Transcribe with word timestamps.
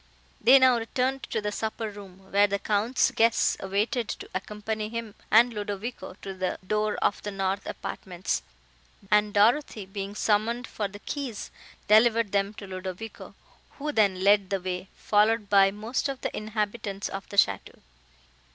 They 0.41 0.57
now 0.57 0.79
returned 0.79 1.21
to 1.29 1.41
the 1.41 1.51
supper 1.51 1.91
room, 1.91 2.31
where 2.31 2.47
the 2.47 2.57
Count's 2.57 3.11
guests 3.11 3.55
awaited 3.59 4.07
to 4.09 4.27
accompany 4.33 4.89
him 4.89 5.13
and 5.29 5.53
Ludovico 5.53 6.15
to 6.23 6.33
the 6.33 6.57
door 6.65 6.95
of 7.03 7.21
the 7.21 7.29
north 7.29 7.67
apartments, 7.67 8.41
and 9.11 9.31
Dorothée, 9.31 9.93
being 9.93 10.15
summoned 10.15 10.65
for 10.65 10.87
the 10.87 10.97
keys, 10.97 11.51
delivered 11.87 12.31
them 12.31 12.55
to 12.55 12.65
Ludovico, 12.65 13.35
who 13.77 13.91
then 13.91 14.23
led 14.23 14.49
the 14.49 14.59
way, 14.59 14.87
followed 14.95 15.51
by 15.51 15.69
most 15.69 16.09
of 16.09 16.21
the 16.21 16.35
inhabitants 16.35 17.07
of 17.07 17.29
the 17.29 17.37
château. 17.37 17.77